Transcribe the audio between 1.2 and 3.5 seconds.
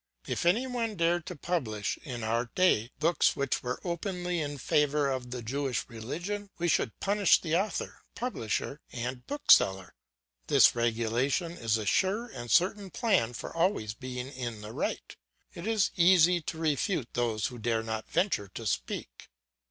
to publish in our day books